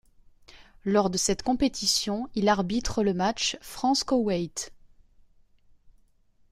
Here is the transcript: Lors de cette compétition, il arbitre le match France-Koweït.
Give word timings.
Lors 0.83 1.11
de 1.11 1.17
cette 1.19 1.43
compétition, 1.43 2.27
il 2.33 2.49
arbitre 2.49 3.03
le 3.03 3.13
match 3.13 3.59
France-Koweït. 3.61 4.73